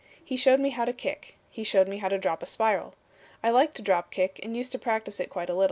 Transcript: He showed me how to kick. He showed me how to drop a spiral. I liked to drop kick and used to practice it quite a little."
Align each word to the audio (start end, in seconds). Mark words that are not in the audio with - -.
He 0.25 0.35
showed 0.35 0.59
me 0.59 0.71
how 0.71 0.85
to 0.85 0.93
kick. 0.93 1.35
He 1.51 1.63
showed 1.63 1.87
me 1.87 1.99
how 1.99 2.09
to 2.09 2.17
drop 2.17 2.41
a 2.41 2.47
spiral. 2.47 2.95
I 3.43 3.51
liked 3.51 3.75
to 3.75 3.83
drop 3.83 4.09
kick 4.09 4.39
and 4.41 4.57
used 4.57 4.71
to 4.71 4.79
practice 4.79 5.19
it 5.19 5.29
quite 5.29 5.47
a 5.47 5.53
little." 5.53 5.59